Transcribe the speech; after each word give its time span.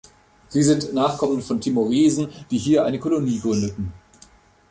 Sie 0.47 0.63
sind 0.63 0.81
die 0.81 0.93
Nachkommen 0.95 1.43
von 1.43 1.61
Timoresen, 1.61 2.29
die 2.49 2.57
hier 2.57 2.85
eine 2.85 2.97
Kolonie 2.97 3.39
gründeten. 3.39 3.93